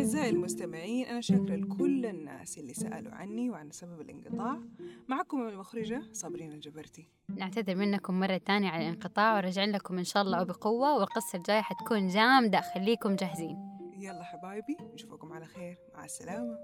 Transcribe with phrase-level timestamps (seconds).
[0.00, 4.58] أعزائي المستمعين أنا شاكرة لكل الناس اللي سألوا عني وعن سبب الانقطاع.
[5.08, 7.08] معكم المخرجة صابرين الجبرتي.
[7.36, 12.08] نعتذر منكم مرة تانية على الانقطاع ورجعين لكم إن شاء الله وبقوة والقصة الجاية حتكون
[12.08, 13.56] جامدة خليكم جاهزين.
[13.98, 15.78] يلا حبايبي نشوفكم على خير.
[15.94, 16.58] مع السلامة.